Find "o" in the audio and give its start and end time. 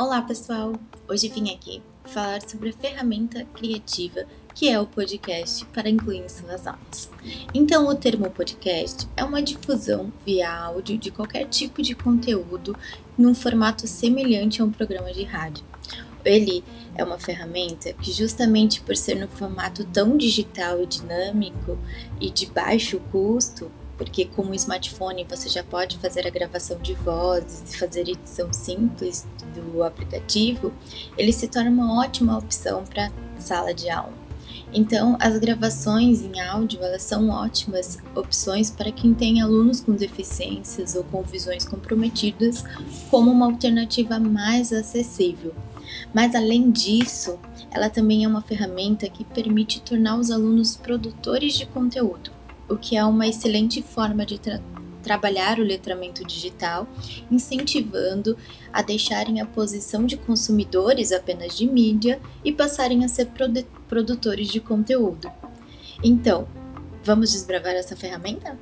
4.80-4.86, 7.86-7.94, 24.46-24.54, 52.70-52.76, 55.58-55.62